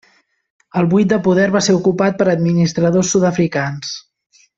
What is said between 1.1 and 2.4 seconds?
de poder va ser ocupat per